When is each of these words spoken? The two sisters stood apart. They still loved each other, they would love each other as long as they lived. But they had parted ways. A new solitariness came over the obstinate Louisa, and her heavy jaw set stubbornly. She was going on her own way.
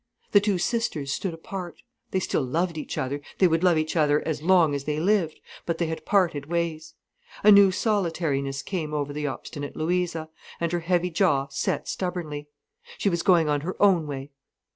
The 0.31 0.41
two 0.41 0.57
sisters 0.57 1.13
stood 1.13 1.35
apart. 1.35 1.83
They 2.09 2.19
still 2.19 2.41
loved 2.41 2.75
each 2.75 2.97
other, 2.97 3.21
they 3.37 3.47
would 3.47 3.63
love 3.63 3.77
each 3.77 3.95
other 3.95 4.19
as 4.27 4.41
long 4.41 4.73
as 4.73 4.85
they 4.85 4.99
lived. 4.99 5.39
But 5.67 5.77
they 5.77 5.85
had 5.85 6.07
parted 6.07 6.47
ways. 6.47 6.95
A 7.43 7.51
new 7.51 7.69
solitariness 7.71 8.63
came 8.63 8.95
over 8.95 9.13
the 9.13 9.27
obstinate 9.27 9.75
Louisa, 9.75 10.29
and 10.59 10.71
her 10.71 10.79
heavy 10.79 11.11
jaw 11.11 11.49
set 11.51 11.87
stubbornly. 11.87 12.47
She 12.97 13.11
was 13.11 13.21
going 13.21 13.47
on 13.47 13.61
her 13.61 13.79
own 13.79 14.07
way. 14.07 14.31